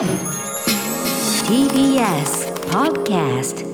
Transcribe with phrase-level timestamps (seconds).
[0.00, 0.08] TBS
[2.70, 3.66] Podcast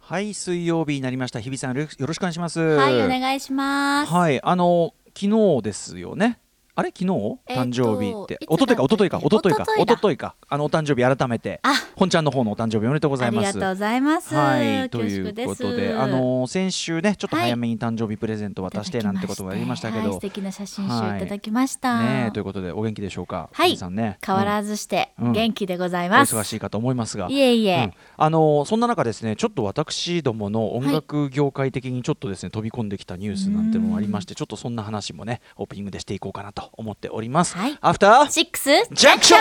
[0.00, 1.38] はい水曜日になりました。
[1.38, 2.58] 日比さんよろしくお願いします。
[2.58, 4.12] はい、お願いします。
[4.12, 6.40] はいあの昨日ですよね
[6.74, 6.88] あれ？
[6.88, 7.10] 昨日？
[7.48, 8.42] 誕生日って。
[8.42, 9.18] いつだったっけ一昨日か？
[9.18, 9.62] 一昨日か一昨日か？
[9.62, 9.92] 一昨日だ。
[9.92, 10.34] 一昨日か。
[10.48, 11.60] あのお誕生日改めて。
[11.62, 11.74] あ。
[11.96, 13.48] 本ちゃんの方のお誕生日おめでとうございます。
[13.48, 14.34] ありがとうございます。
[14.34, 20.04] はい、ということで、あの先週ね、ちょっと早めに誕生日プレゼント渡してなんてことがありましたけど。
[20.04, 20.98] はい素、敵な写真集い。
[21.20, 22.00] ただきました。
[22.00, 23.76] ねえということでお元気でしょうか、はい。
[23.76, 25.32] さんね、変わらずしてうん。
[25.32, 26.34] 元気でございおます。
[26.34, 27.92] 忙しいかと思いますが、いえいえ、うん。
[28.16, 37.78] あのそんな中ですねちょっと私どもの音楽業界的にちょっとですね、飛び込んできたニュースなんてのもありましてちょっとそんな話もねオープニングでしていこうかなと思っております、はい。
[37.80, 39.40] アフターシックスジャンクション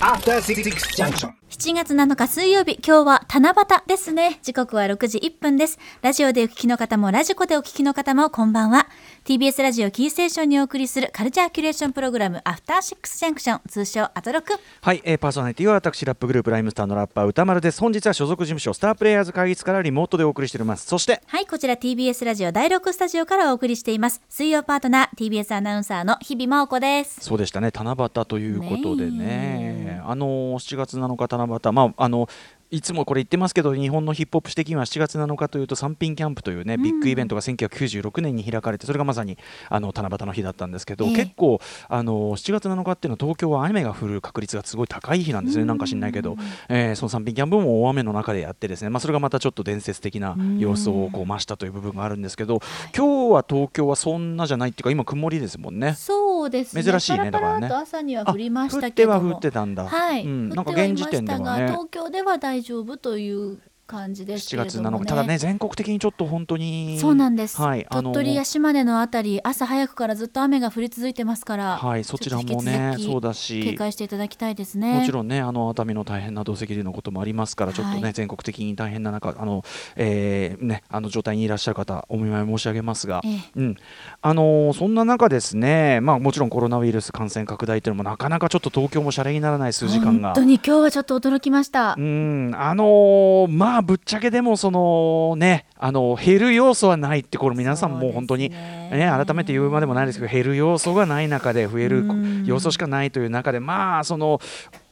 [0.00, 0.62] After Six
[0.96, 1.37] Junction.
[1.50, 4.38] 7月7日水曜日今日は七夕ですね。
[4.42, 5.78] 時刻は6時1分です。
[6.02, 8.86] ラジオでお聞きの方もラジコでお聞きの方もこんばんは。
[9.24, 14.52] TBS ラジオキーステーションにお送りするカルチャーキュレーションプログラムアフターシックスジャンクション通称アトロク。
[14.82, 17.80] はい、えー、パーソナリティは私ラップグループライムスターのラッパー歌丸です。
[17.80, 20.86] 本日は所属事務所スタープレイヤーズ会議室からリモートでお送りしております。
[20.86, 24.20] そしてはい、こちら TBS ラジオ第6スタジオからお送りしています。
[24.28, 27.20] 水曜パートナー TBS アナウンサーの日々真央子です。
[27.22, 27.70] そうでしたね。
[27.74, 29.18] 七夕ということでね。
[29.18, 31.72] ねあのー7月7日七夕。
[31.72, 32.28] まああの
[32.70, 39.38] いつもこれ言ってますけど日本のヒップホップ史的には7月7日というと三品キャンプというね、ビッグイベントが1996年に開かれてそれがまさに
[39.70, 41.16] あの七夕の日だったんですけど、ええ。
[41.16, 46.36] 結構あの7月7日っていうのは東京は雨が降る確率がすごい高い日なんですね、なんか知んないけど、
[46.68, 52.60] えーその三品キャンプも大雨の中でやってですね、まあ、それがまたちょっと伝説的な様子をこう増したという部分があるんですけど、
[52.94, 55.94] 今日は東京はそんなじゃないっていうか今曇りですもんね。
[55.94, 56.84] そうですね。
[56.84, 59.20] 珍しいねだからね朝には降りましたあけども。
[59.20, 59.84] 降っては降ってたんだ。
[59.86, 60.50] はい、うん。
[60.50, 63.58] 東京では大丈夫という
[63.88, 65.04] 感じですけ7れども、ね。
[65.04, 66.98] 月7日、ただね、全国的にちょっと本当に。
[67.00, 73.74] そうなんです、はい、鳥取や島根のあたり朝早くからずっと雨が降り続いてますから、はい、そちらもねそうだ警し。
[73.74, 75.00] 戒していただきたいですね。
[75.00, 79.62] もちろんね、あの熱海の大変な土石流のこともありますから、ちょっとね、はい全国的に大変な中、あの、
[79.96, 83.20] えーね、あの状態にいらっしゃる方、お見舞い申し上げますが。
[83.24, 83.76] ええうん、
[84.22, 91.94] あのーそんな中ですね、まあ、もちろんコロナウイルス感染拡大というのもなかなかちょっと東京もシャレにならない数時間が本当に今日はちょっと驚きました。
[91.98, 98.88] うんあのーまあぶっちゃけでもそのねあの減る要素はないってこれ皆さんもう本当にね。
[98.90, 102.44] ね改めて言うまでもないですけど減る要素がない中で増えるうん。
[102.44, 104.40] 要素しかないという中でまあその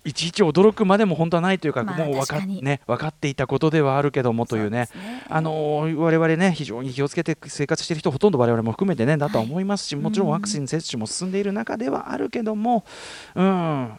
[0.06, 4.88] いちいち驚くまでも本当はないというか、まあもう分か,、ね、分かっていたことではあるけどもというね。
[4.92, 5.24] そうね。
[5.28, 12.84] あのー我々ね非常に気をつけて生活している人ほとんど我々も含めてねだとは思いますし、もちろんワクチン接種も進んでいる中ではあるけども、
[13.34, 13.44] うん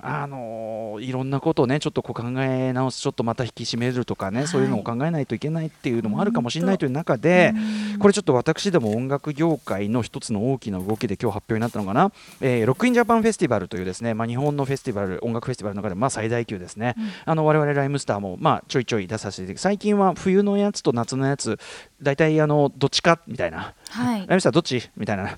[0.02, 4.48] あのーいろんなことをねちょっとこう考え直すちょっとまた引き締めるとかね、はい。
[4.48, 7.54] そういうのを考えないといけないっていうのもあるかもしれないという中で、
[8.00, 21.60] これちょっと私でも音楽業界の一つの大きな動きで今日発表になったのかな、えーロックインジャパンフェスティバルというですね、まあ、日本のフェスティバル音楽フェスティバルの中でまあ最大級ですね、あの我々ライムスターもまあちょいちょい出させて最近は冬のやつと夏のやつ
[22.02, 23.74] 大体あのどっちかみたいな。
[23.90, 24.20] はい。
[24.20, 25.38] ライムスターどっちみたいな、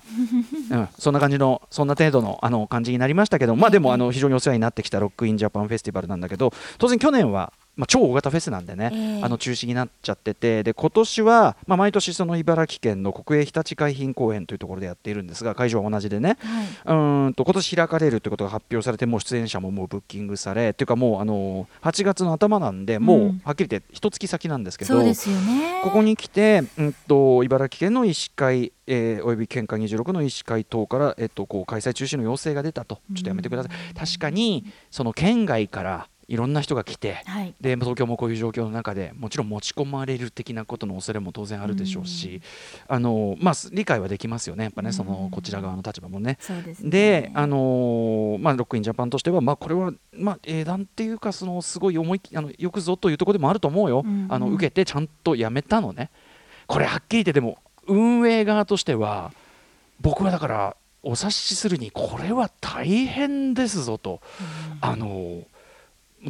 [0.70, 9.22] うん、そんな感じのそんな程度のあの感じになりましたけどまあでもあの非常にお世話になってきたロックインジャパンフェスティバルなんだけど当然去年はまあ、超大型フェスなんでね、ええ。
[9.24, 16.66] あの中止になっちゃっててで今年は、まあ、毎年その茨城県の国営ひたち海浜公園というところでやっているんですが会場は同じでね、はい。
[16.66, 25.80] うーんと今年開かれるということが発表されてもう出演者ももうブッキングされっていうかもうあの8月の頭なんでもううんはっきり言って一月先なんですけど、そうですよね。
[25.82, 33.00] ここに来て、うん、と茨城県の医師会、えーおよび県下26の医師会等から、えっと、こう開催中止の要請が出たと。
[33.14, 33.94] ちょっとやめてください。
[33.94, 37.54] 確かにその県外からいろんな人が来て、はい。
[37.60, 42.40] で東京もこういう状況の中でもちろん持ち込まれる的なことの恐れも当然あるでしょうし、
[42.86, 46.38] あのまあ、理解はできますよね、やっぱね、そのこちら側の立場もね。
[46.64, 46.90] ですね。
[46.90, 54.32] で、あのーまあ、ロックインジャパンとしては、まあ、これは、まあ、英断っていうかそのすごい思いあのよくぞというところでもあると思うよ、うんうん。
[54.32, 56.10] あの受けてちゃんとやめたのね。
[56.68, 57.58] これはっきり言ってでも
[57.88, 59.32] 運営側としては
[60.00, 64.20] 僕はだからお察しするにこれは大変ですぞと、
[64.80, 65.44] あのー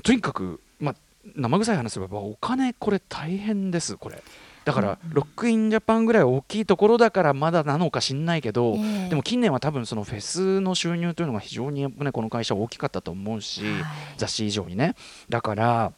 [0.03, 0.95] とにかく、まあ、
[1.37, 4.23] 生臭い話すればお金これ大変ですこれ。
[4.65, 9.09] だから、ロックインジャパンぐらい大きいところだからまだなのか知んないけど、ええ。
[9.09, 13.83] でも近年は多分そのフェスの収入というのが非常に、ね、この会社は大きかったと思うし、はい。
[14.19, 14.95] 雑誌以上にね。
[15.29, 15.93] だから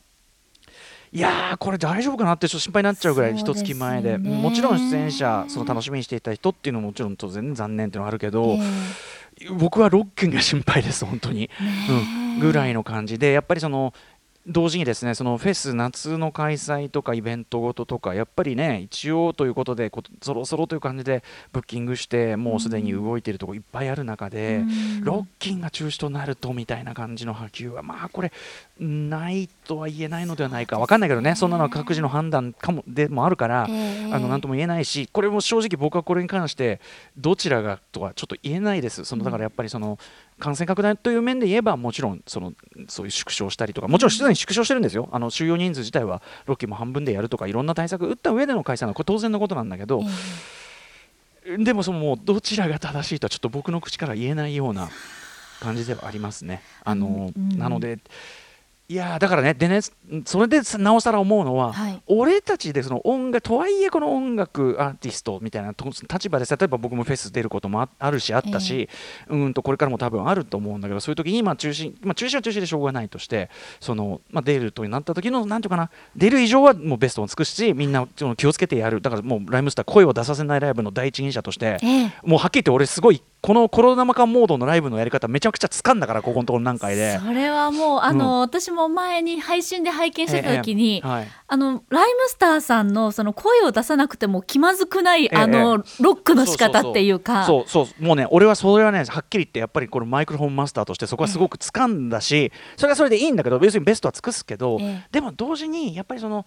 [1.13, 4.17] いやーこれ大丈夫かなってちょっと心配になっちゃうぐらい一月前で。
[4.17, 8.57] もちろん出演者その楽しみにしていた人っていうのももちろん当然残念っていうのがあるけど、
[9.59, 11.51] 僕はロックンが心配です本当に、
[11.91, 13.93] うん、ぐらいの感じでやっぱりその
[14.47, 25.05] 同時にですねそのフェス夏の開催とかイベントごととかやっぱりね一応ということでそろそろという感じでブッキングしてもうすでに動いているところいっぱいある中で、うん。
[25.05, 28.33] ロッキンが中止となるとみたいな感じの波及はまあこれ
[28.81, 30.81] ないとは言えないのではないか。
[30.81, 34.13] わかんないけどねそんなのは各自の判断かもでもあるから、ええ。
[34.13, 36.81] あのなんとも言えないしこれも正直僕はこれに関して
[37.17, 39.05] どちらがとはちょっと言えないです。
[39.05, 40.01] そのだからやっぱりその
[40.39, 42.53] 感染拡大という面で言えばもちろんその
[42.89, 45.09] そういう縮小したりとかもちろんすでに縮小してるんですよ。
[45.13, 50.03] あの収容人数自体はロッキーも半分でやるとかいろんな対策を打った上での開催なのはこれ当然のことなんだけど、
[51.59, 54.89] でもそのもうどちらが正しいとはちょっと僕の口から言えないような
[55.61, 56.63] 感じではありますね。
[56.85, 57.59] あのうん。
[57.59, 57.99] なので
[58.89, 59.81] いやーだからねでね
[60.27, 62.03] それでなおさら思うのは、はい。
[62.07, 68.91] 俺たちでその音楽とはいえこの音楽アーティストみたいなと立場で例えば僕もフェス出ることもああるしあったし、
[69.29, 73.49] うんとこれからも多分あると思うんだけどそういう時にまあ中止、まあ、中止は中止でしょうがないとして
[73.81, 79.01] その、まあ、出るとなった時のなんていうかな出る以上はもうベストを尽くすしみんなその気をつけてやる。
[79.01, 82.13] だからもうライムスター声を出させないライブの第一人者として、ええ。
[82.25, 87.19] もうはっきり言って俺すごいこのコロナ禍モードのライブのやり方めちゃくちゃ掴んだからここのところ何回で。
[87.19, 91.29] それはもうあの、私も前に配信で拝見してた時に、ええはい。
[91.49, 97.45] あのライムスターさんのその声を出さなくても気まずくない、ええあのロックの仕方っていうか。
[97.45, 105.09] そうそうもうね俺はそれはねはっきり言ってやっぱりこれマイクロフォンマスターとしてそこはすごく掴んだし、それはそれでいいんだけど別にベストは尽くすけど、ええ。
[105.11, 106.47] でも同時にやっぱりその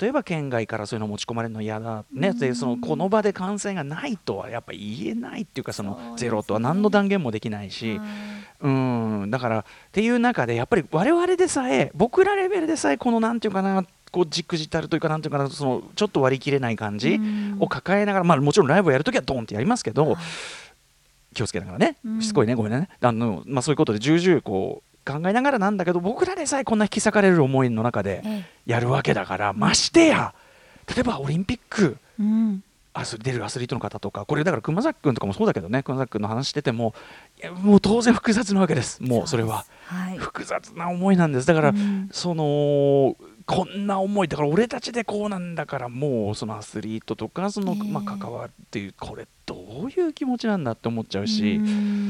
[0.00, 8.00] 例えば県外からそういうの持ち込まれるの嫌だねでそのこの場で感染がないとはやっぱ言えないっていうかそのゼロとは何の断言もできないし、
[8.60, 17.56] うんだからっていう中でやっぱり我々でさえ僕らレベルでさえこのなんていうかなこうじくじたるというかなんていうかなそのちょっと割り切れない感じうん。
[17.60, 20.16] を抱えながら、まあ、もちろんライブをやるときはドンってやりますけど、
[21.34, 22.88] 気をつけながらねうんしつこいねごめんね。
[23.00, 30.34] あの、まあ、そういうことで重々こう考えながらなんだけど僕らでさえこんな引き裂かれる思いの中でえやるわけだからましてや
[30.94, 32.64] 例えばオリンピックえうん。
[32.96, 36.94] アス出るアスリートの方とかこれだから熊崎君とかもそうだけどね熊崎君の話してても
[37.60, 39.02] もう当然複雑なわけです。
[39.02, 39.64] もうそれは。
[39.86, 40.18] はい。
[40.18, 41.46] 複雑な思いなんです。
[41.46, 42.08] だから、うん。
[42.12, 43.16] その
[43.46, 44.28] こんな思い。
[44.28, 47.88] だから俺たちでこうなんだからもうそのアスリートとかその、ええ。
[47.90, 52.04] まあ、関わっていうこれどういう気持ちなんだって思っちゃうし、うん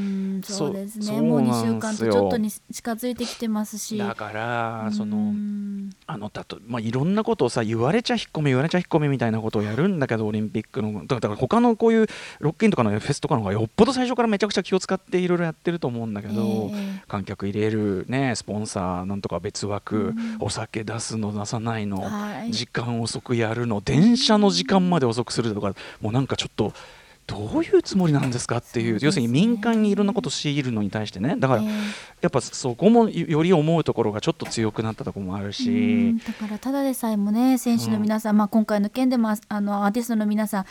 [0.52, 1.20] そうですね。
[1.20, 3.96] もう2そうなん週間とちょっとに近づいてきてますし。
[3.96, 10.92] だからそのうんあのだと、まあ、いろんなことをさ言われちゃ引っ込め言われちゃ引っ込めみたいなことをやるんだけどオリンピックの。
[10.92, 12.06] だからだから他のこういう
[12.40, 17.02] ロッキンとかのフェスとかの方がよっぽど最初からめちゃくちゃ気を使っていろいろやってると思うんだけど、ええ。
[17.08, 20.36] 観客入れる、ね、スポンサーなんとか別枠、うん。
[20.40, 22.52] お酒出すの出さないの、はい。
[22.52, 26.72] 時間遅くやるの電車の時間まで遅くするとかもうなんかちょっと
[27.26, 31.36] どういうつもりなんですかっていう要するに民間にいろんなことを強いるのに対してね。
[31.38, 31.68] だから、ええ。
[32.20, 36.18] やっぱそこもより思うところがちょっと強くなったところもあるうしん。
[36.18, 40.64] だからただでさえもね選手の皆さん、まあ、今回の件でもああのアーティストの皆さん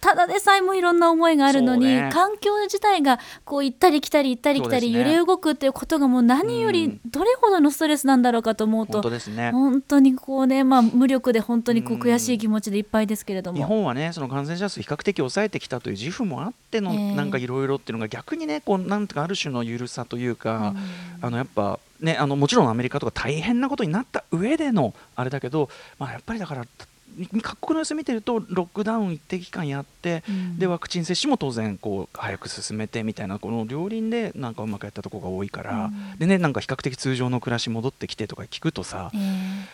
[0.00, 2.10] ただでさえもいろんな思いがあるのに、ね。
[2.12, 7.00] 環境自体がこう行ったり来たり行ったり来たり、揺れ動くっていうことがもう何よりうん。
[7.06, 9.50] どれほどのストレスなんだろうかと思う本と、当ですね。
[9.50, 13.58] 本当にこうね、まあ、無力で本当にこううん悔しい気持ちでいっぱいですけれども。
[13.58, 17.14] 日本はねその感染者数比較的抑えてきたという自負もあっての、ええ。
[17.14, 21.26] なんかいろいろっていうのが逆にねこうなんとかある種の緩さというか、うん。
[21.26, 25.68] あのやっぱねあのもちろんアメリカとか大変なことになった上でのあれだけど、
[25.98, 26.64] まあ、やっぱりだから
[27.42, 39.20] 各国の様子見てるとロックダウン一定期間やって、うんでワクチン接種も当然こう早く進めてみたいなこの両輪でなんかうまくやったところが多いから、うんでねなんか比較的通常の暮らし戻ってきてとか聞くとさ、ええ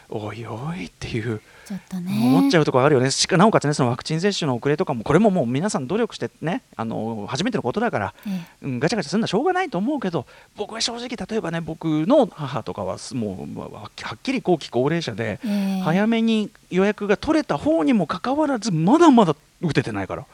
[0.08, 1.40] おいおいっていう。
[1.66, 2.12] ちょっとね。
[2.12, 15.78] 思っちゃうところあるよね、しかなおかつね、そのワクチン接種の遅れとかも、これももう皆さん努力してね、あの初めてのことだから、えうん、ガチャガチャするのはしょうがないと思うけど、僕は正直、例えばね、僕の母とかは、もうまあはっきり後期高齢者で、ええ。
[15.78, 20.26] え早めに予約が取れた方にもかかわらず、まだまだ打ててないから、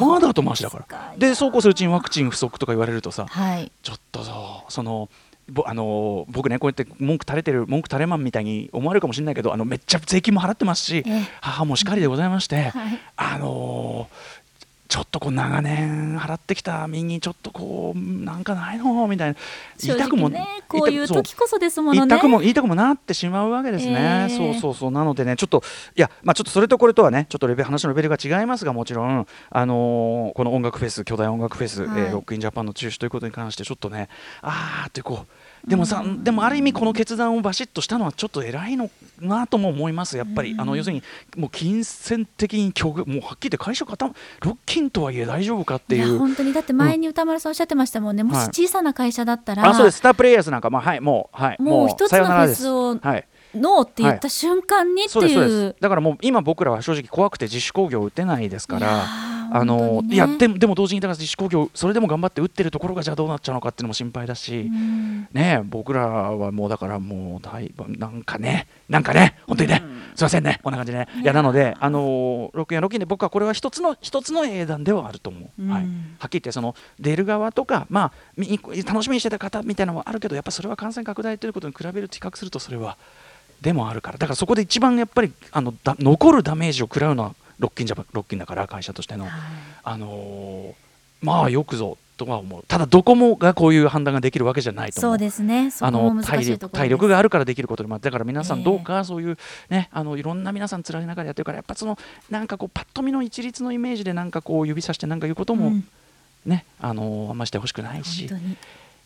[0.00, 1.14] まだ後回しだから。
[1.16, 3.70] で、そうこうするうちにワクチン不足とか言われるとさ、はい。
[3.82, 4.24] ちょっと
[4.68, 5.31] そのぼ
[5.66, 11.22] あの僕ねこうやって文句垂れてる文句垂れマンみたいに思われるかもしれないけどあのめっちゃ税金も払ってますし、ええ。
[11.40, 12.98] 母もしかりでございまして、はい。
[13.16, 14.08] あの
[14.92, 19.36] ちょっとこう長年払ってきた身にちょっとこうなんかないのみたいな。
[19.78, 22.06] 正直ねこういう時こそですものね。
[22.06, 24.36] 言いたくも言いたくもなってしまうわけですね、ええ。
[24.36, 24.90] そうそうそう。
[24.90, 25.62] なのでねちょっと
[25.96, 32.00] いやまあちょっとそれとこれとはねちょっとレベル話のレベルが違いますがもちろんあのーこの音楽フェス巨大音楽フェス、はい。
[32.02, 34.10] えーロックインジャパンの中止ということに関してちょっとね
[34.42, 35.26] あーってこう
[35.66, 38.90] でもさ、でもある意味この決断をバシッとしたのはちょっと偉いの
[39.20, 41.02] なとも思いますやっぱり、あの要するに
[41.36, 46.12] もう金銭的に巨額もうはっきり言って会社傾ロッキンとはいえ大丈夫かっていう。
[46.12, 47.52] や本当にだって前に歌丸さん。
[47.52, 48.46] おっしゃってましたもんね、もしはい。
[48.48, 49.98] 小さな会社だったら、あそうです。
[49.98, 51.56] スタープレイヤーズなんかまあはいもうはい。
[51.60, 53.26] もう一つのフェスをはい。
[53.54, 55.76] ノーって言った瞬間にってそうですそういうです。
[55.80, 59.04] だからもう今僕らは正直怖くて自主興行打てないですから。
[59.04, 60.14] ーあのね。
[60.14, 65.28] いやでもでも同時にだから自主興行それでも頑張って打ってるところがじゃあどうなっちゃうのかっていうのも心配だし、うん。
[65.32, 69.82] ねえ僕らはもうだからもう大なんかねなんかね本当にね、
[70.14, 71.08] すいませんねこんな感じでね。
[71.22, 71.32] いや。
[71.32, 75.68] なのであのー6や6で僕はこれは一つの一つの英断ではあると思う、うん。
[75.70, 75.86] はい、は
[76.26, 82.96] っきり言ってその出る側とかまあみ楽しみにしてた方みたいなのはあるけどやっぱそれは感染拡大ということに比べると比較するとそれは
[83.60, 84.18] でもあるから。
[84.18, 89.28] だからそこで一番やっぱりあのだ残るダメージを食らうのはロッキンじゃロッキンだから会社としての、
[89.84, 90.92] あのー
[91.22, 92.64] まあよくぞとは思う。
[92.66, 95.70] ただどこもがこういう判断ができるわけじゃないと思そううですね。
[95.70, 99.38] そあの体力体力がああるからできることでもだから皆さええんどうかそういう、
[99.70, 101.96] ねあのいろんな皆さん辛い中でやってるからやっぱその
[102.28, 105.88] なんかこうパッと見の一律のイメージでなんかこう指さしてなんか言うことも、うん。
[106.44, 108.28] ねあのあんましてほしくないし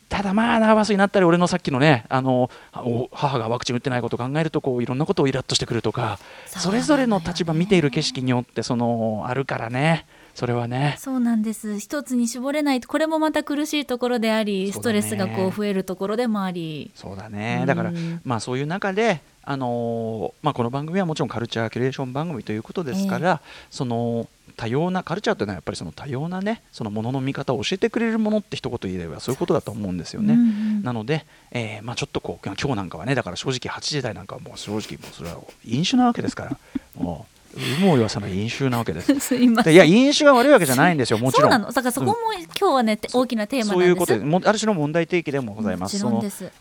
[0.08, 10.06] ただまあナーバスになったり俺のさっきのねあのお母がワクチン打ってないことを考えるとこういろんなことをイラッとしてくるとかそれぞれの立場見ている景色によってそのあるからね
[10.37, 10.97] それはね。
[10.99, 11.78] そうなんです。
[11.78, 16.90] 一つに絞れないとこれもまた苦しいところでありストレスがこう増えるところでもあり。
[16.95, 17.66] そうだね、うん。
[17.66, 23.40] だから、まあ、そういう中で、あのーまあ、この番組はもちろんカルチャーキュレーション番組ということですから、
[23.71, 24.28] その
[24.59, 30.35] 多様なカルチャーというのはやっぱりその多様なねそのものの見方を教えてくれるものって一言言えばそういうことだと思うんですよね。
[30.35, 36.59] うんうんなので、えーまあ、ちょっとこう今日なんかはねだから正直8時台なんかはもう正直もうそれは飲酒なわけですから。
[36.95, 39.18] もう有無を言わさない飲酒なわけです。
[39.20, 41.50] すいや飲酒が悪いわけじゃないんですよもちろん。
[41.50, 41.72] そうなの。
[41.72, 42.16] だからそこも
[42.58, 45.98] 今日はね、大きなテーマそういうことでもうある種の問題提起でもございます。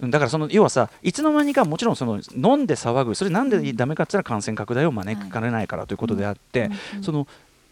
[0.01, 3.15] だからその要はさいつの間にかもちろんその飲んで騒ぐ。
[3.15, 6.71] それなんでダメかって言ったら感染拡大を招きかねないからということであって、うん。
[6.97, 7.27] うんその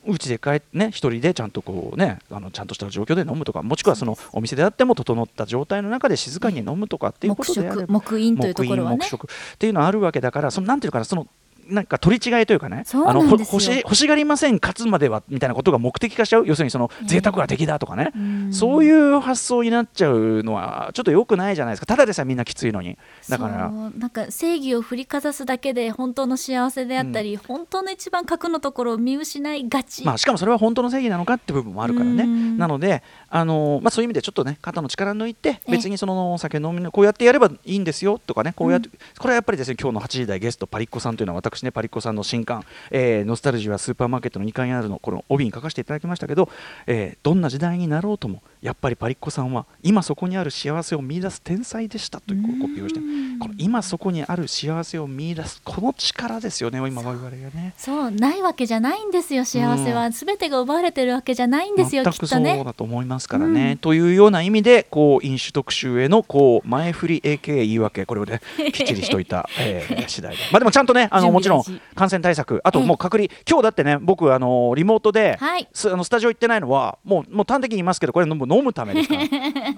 [0.05, 8.97] うちで帰ってね一人でちゃんとこうねあのちゃんとした状況で飲むとかもしくはそのお店であっても整った状態の中で静かに飲むとかっていうこ黙とであれば食黙飲というところはね。
[8.97, 11.27] 黙飲っていうのはあるわけだからそのなんていうかなその
[11.67, 18.53] なんか取り違いというかねあの欲し欲しがりません勝つまではみたいなことが目的化しちゃう要するにそのええ贅沢が敵だとかね、うん。
[18.53, 21.85] そういう発想になっちゃうのはちょっと良くないじゃないですか。
[21.85, 22.97] ただでさえみんなきついのに。
[23.29, 23.69] だから。
[23.69, 32.23] なんか正義を振りかざすだけで本当の幸せであったり、本当の一番核のところを見失いがち、まあ、しかもそれは本当の正義なのかって部分もあるからね。
[32.23, 32.57] うん。
[32.57, 35.71] なので、あのまあ、そういう意味でちょっとね肩の力抜いてええ。
[35.71, 46.49] 別にそのお酒飲みのこうやってやればいいんですよとかねこうやって、これはやっぱりですね今日の8時台ゲストパリッコさんというのは私ねパリッコさんの新刊、えーノスタルジーはスーパーマーケットの2階にあるのこの帯に書かせていただきましたけど、
[46.87, 52.99] えーどんな時代になろうともやっぱりパリッコさんは今そこにある幸せを見出す天才でしたというコピーをして
[53.39, 57.73] この今そこにある幸せを見出すこの力ですよね今我々がね。
[57.77, 63.77] そうないわけじゃないんですよ幸せは、全てが奪われてるわけじゃないんですよ全くそうだと思いますからね。
[63.81, 68.05] というような意味でこう飲酒特集へのこう前振り AK 言い訳。
[68.05, 68.41] これをね
[68.73, 70.41] きっちりしといた、えー、次第で。
[70.51, 71.63] まあでもちゃんとねあのもちろん
[71.95, 72.61] 感染対策。
[72.63, 73.29] あともう隔離。
[73.47, 75.67] 今日だってね僕あのリモートで、はい。
[75.73, 79.21] すあのスタジオ行ってないのはもうもう端的に言いますけどこれ飲む飲むためですから。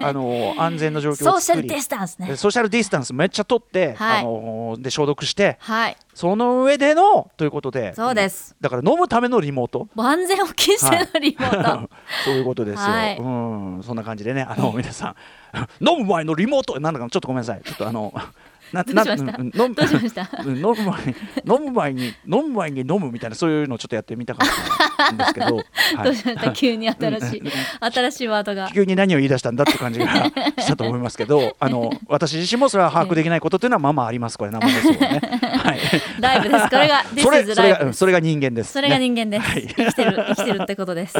[0.08, 2.36] あの安全な状況ソーシャルディスタンスね。
[2.36, 4.20] ソーシャルディスタンスめっちゃ取って、はい。
[4.20, 5.96] あので消毒してはい。
[6.14, 7.94] その上でのということで。
[7.94, 8.56] そうです。
[8.60, 9.88] だから飲むためのリモート。
[9.94, 11.90] 万全を期してのリモート、
[12.24, 12.80] そういうことですよ。
[12.80, 13.18] はい。
[13.18, 15.14] うん、そんな感じでね、あの皆さん、
[15.86, 18.14] 飲む前のリモート、なんだかちょっとごめんなさい、ちょっとあの。
[18.72, 20.28] などうしまし飲むどうしました？
[20.44, 21.14] うん 飲む前に
[21.46, 24.48] 飲む前に飲む前に飲むみたいなそういうのをちょっとやってみたかっ
[24.96, 25.56] たんですけど、
[25.96, 26.52] はどうしました？
[26.52, 27.42] 急に新しい
[27.80, 28.70] 新しいワードが。
[28.72, 30.06] 急に何を言い出したんだって感じが
[30.58, 35.20] したと思いますけど、あの私自身もそれは把握できないことというのはまあまあありますこれ生放送はね。
[35.62, 35.78] はい。
[36.20, 36.68] ライブです。
[36.70, 38.72] これがそ This それがうんそれが人間です。
[38.72, 39.66] それがね人間です、はい。
[39.66, 41.16] 生きてる生きてるってことです。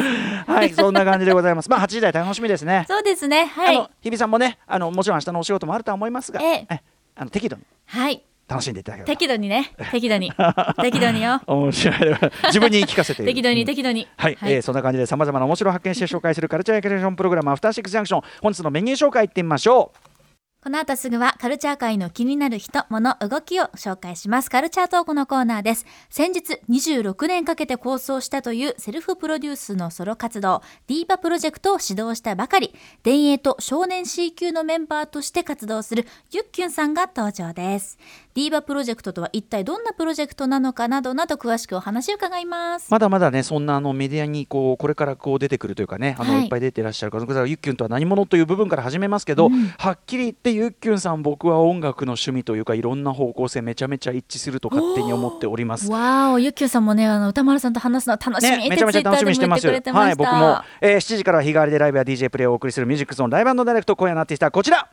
[0.47, 1.71] はい、そんな感じでございます。
[1.71, 2.85] まあ8時台楽しみですね。
[2.89, 3.47] そうですね。
[3.47, 3.77] はい。
[3.77, 6.81] あの日比さんもねあのもちろん明日のお仕事もあるとは思いますが、ええ
[7.17, 7.63] あの適度に。
[7.87, 8.23] はい。
[8.49, 9.07] 楽しんでいただければ。
[9.09, 9.73] 適度にね。
[9.91, 10.33] 適度に。
[10.81, 11.41] 適度によ。
[11.47, 11.97] 面白い。
[12.45, 13.67] 自分に聞かせて適度にうん。
[13.67, 14.07] 適度に。
[14.17, 18.23] はい、えーそんな感じでさまざまな面白を発見して紹介するカルチャーエキュレーションプログラムアフターシックスジャンクション。
[18.43, 20.16] 本日のメニュー紹介いってみましょう
[20.63, 24.51] この後すぐはカルチャー界の気になる人、物、動きを紹介します。
[24.51, 25.87] カルチャートークのコーナーです。
[26.11, 37.97] 先日26年かけて構想したというセルフプロデュースのソロ活動、ディーバプロジェクトを指導したばかり、田営と少年 C 級のメンバーとして活動するゆっきゅんさんが登場です。
[38.35, 42.91] ディーバプロジェクトとは一体どんなプロジェクトなのかなどなど詳しくお話を伺います。
[42.91, 49.49] まだまだねそんなあのメディアにこうこれからこう出てくるというかねあの、はいい、っぱい出ていらっしゃるからだからゆっきゅんとは何者という部分から始めますけど、
[49.79, 55.91] はっきり言ってゆっきゅんさん僕は音楽の趣味というかいろんな方向性めちゃめちゃ一致すると勝手に思っております。
[55.91, 59.67] わーお、ゆっきゅんさんもね、あの歌丸さんと話すの楽しみね、めちゃめちゃ楽しみにしてます。
[59.69, 64.89] はい、僕も、えー、7時からは日替わりでライブや DJ プレイをお送りするミュージックゾーンライブダイレクト今夜のアーティストはこちら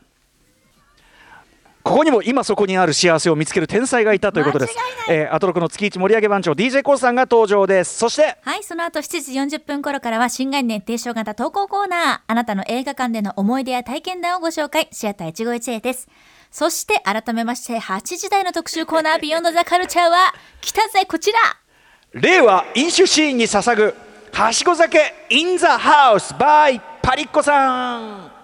[1.83, 4.75] ここにも今そこにある幸せを見つける天才がいたということです。
[5.09, 7.97] えー、アトロクの月一盛り上げ番長 DJ コーさんが登場です。
[7.97, 12.19] そしてはい、その後7時40分頃からは新概念提唱型投稿コーナー。
[12.25, 16.07] あなたの映画館での思い出や体験談をご紹介、シアター一期一会です。
[16.51, 21.39] そして改めまして8時台の特集コーナービヨンドザカルチャーは来たぜこちら
[22.13, 23.95] 令和飲酒シーンに捧ぐ
[24.31, 24.99] はしご酒
[25.31, 27.99] in the house by パリッコさ
[28.29, 28.42] ん。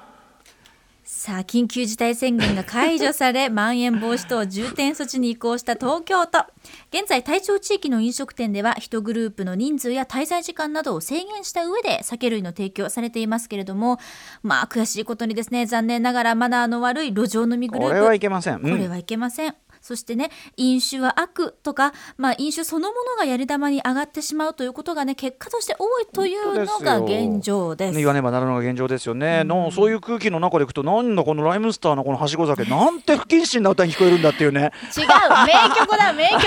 [1.20, 6.46] さあ緊急事態宣言が解除されまん延防止等重点措置に移行した東京都
[6.94, 14.00] 現在対象地域の飲食店では1グループの人数や滞在時間などを制限した上で酒類の提供されていますけれども
[14.44, 18.56] まあ悔しいことにですね残念ながらマナーの悪い路上飲みグループこれはいけません。
[18.56, 19.56] うんこれはいけません。
[19.89, 27.98] そしてね飲酒は悪とか、まあ、飲酒そのものがやり玉に上がってしまうということがね結果として多いというのが現状です。
[27.98, 34.72] 言わねばならぬのが現状ですよね、のそういう空気の中でいくとなんだこのライムスターのこのはしご酒なんて不謹慎な歌に聞こえるんだっていうね。
[34.96, 35.08] 違う
[35.48, 36.43] 名曲だ 名曲。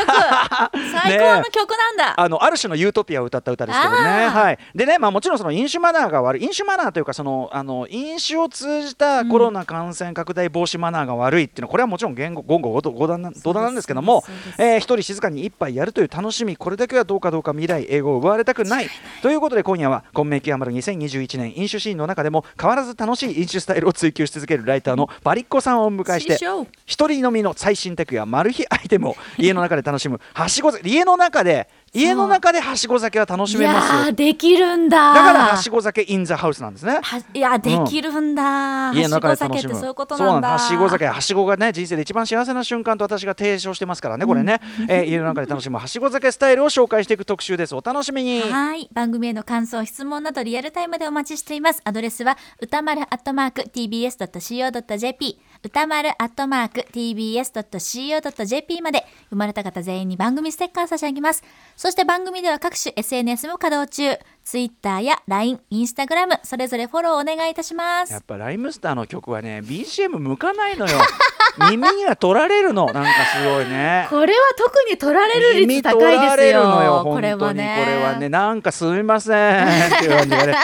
[0.92, 4.28] 最高の曲なんだ、あのある種のユートピアを歌った歌ですけどね。
[4.28, 14.24] はい、でね、まあ、もちろんその飲酒マナーが悪い飲酒マナーというかそのあの飲酒を通じたコロナ感染拡大防止マナーが悪いっていうのはこれはもちろん言語言語五段な土壇なんですけども
[14.58, 18.88] えー一人静かに一杯やるという楽しみこれだけはどうかどうか未来英語を奪われたくない。
[19.22, 30.20] ということで今夜は「混迷極まる2021年飲酒シーン」の中でも変わらず楽しい飲酒スタイルを追求し続けるライターのバリッコさんをお迎えして師匠一人飲みの最新テクやマル秘アイテムを家の中で楽しむ。
[30.34, 35.12] はしご酒家の中で家の中ではしご酒は楽しいめますできるんだ。
[35.12, 37.00] だからはしご酒インザハウスなんですね。
[37.02, 39.68] はいやできるんだ、家の中で楽しむ。
[39.68, 40.52] 酒ってそういうことなんだ。
[40.52, 45.76] はしご酒はしごがね人生で一番幸せな瞬間と私が提唱してますからねこれね、えー家の中で楽しむ。
[45.76, 48.40] はしご酒スタイルを紹介していく特集ですお楽しみに。
[48.40, 48.88] はい。
[48.94, 51.82] 番組への感想質問などリアルタイムでお待ちしています。
[51.84, 61.44] アドレスは歌丸アットマーク tbs.co.jp 歌丸アットマーク tbs.co.jp まで生まれた方全員に番組ステッカー差し上げます。
[61.76, 64.18] そして番組では各種 SNS も稼働中。
[64.44, 68.12] Twitter や LINE、Instagram それぞれフォローお願いいたします。
[68.12, 70.98] やっぱライムスターの曲はね BGM 向かないのよ。
[71.70, 72.86] 耳には取られるの。
[72.86, 74.08] なんかすごいね。
[74.10, 77.02] これは特に取られる耳率高いですよ。
[77.04, 77.60] これ本当に。
[77.60, 77.84] はね。
[77.84, 79.66] これはねなんかすみません。
[79.94, 80.56] っていう感じがね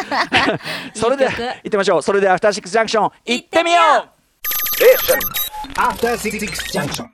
[0.95, 2.03] それで行ってみましょう。
[2.03, 3.81] それではアフターシックスジャンクション行ってみよ
[4.15, 4.18] う
[5.77, 7.07] After Six Junction.